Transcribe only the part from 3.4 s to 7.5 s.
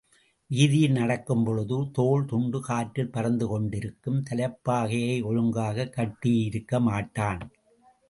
கொண்டிருக்கும், தலைப்பாகையை ஒழுங்காகக் கட்டியிருக்கமாட்டான்.